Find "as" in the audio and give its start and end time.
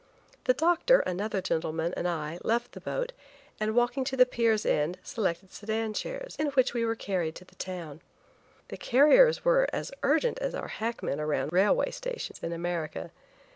9.71-9.91, 10.39-10.55